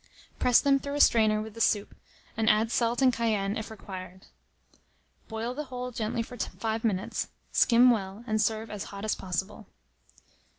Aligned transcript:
Press 0.39 0.59
them 0.59 0.79
through 0.79 0.95
a 0.95 0.99
strainer 0.99 1.43
with 1.43 1.53
the 1.53 1.61
soup, 1.61 1.93
and 2.35 2.49
add 2.49 2.71
salt 2.71 3.03
and 3.03 3.13
cayenne 3.13 3.55
if 3.55 3.69
required. 3.69 4.25
Boil 5.27 5.53
the 5.53 5.65
whole 5.65 5.91
gently 5.91 6.23
for 6.23 6.39
5 6.39 6.83
minutes, 6.83 7.27
skim 7.51 7.91
well, 7.91 8.23
and 8.25 8.41
serve 8.41 8.71
as 8.71 8.85
hot 8.85 9.05
as 9.05 9.13
possible. 9.13 9.67